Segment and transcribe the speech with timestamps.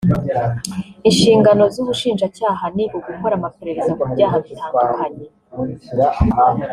[1.09, 5.23] Inshingano z’ubushinjacyaha ni ugukora amaperereza ku byaha bitandukanye